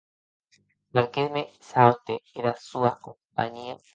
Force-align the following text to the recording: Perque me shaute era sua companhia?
Perque 0.93 1.23
me 1.33 1.43
shaute 1.69 2.15
era 2.39 2.53
sua 2.67 2.91
companhia? 3.05 3.75